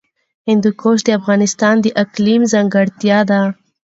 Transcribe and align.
هندوکش 0.47 0.99
د 1.03 1.09
افغانستان 1.19 1.75
د 1.81 1.87
اقلیم 2.03 2.41
ځانګړتیا 2.53 3.19
ده. 3.29 3.41